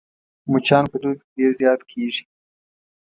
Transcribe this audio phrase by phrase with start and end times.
[0.51, 2.23] مچان په دوبي کې ډېر زيات کېږي